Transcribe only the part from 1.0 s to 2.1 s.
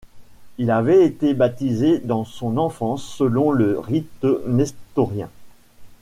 été baptisé